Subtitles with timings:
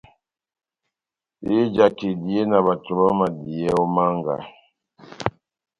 [1.57, 4.35] Ejaka ehidiye na bato bámadiyɛ ó manga,